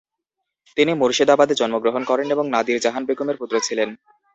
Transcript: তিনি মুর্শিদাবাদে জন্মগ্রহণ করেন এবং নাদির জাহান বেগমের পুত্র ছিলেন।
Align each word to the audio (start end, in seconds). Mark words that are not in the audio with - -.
তিনি 0.77 0.91
মুর্শিদাবাদে 0.93 1.53
জন্মগ্রহণ 1.55 2.03
করেন 2.05 2.27
এবং 2.31 2.45
নাদির 2.53 2.77
জাহান 2.81 3.03
বেগমের 3.05 3.39
পুত্র 3.39 3.55
ছিলেন। 3.59 3.89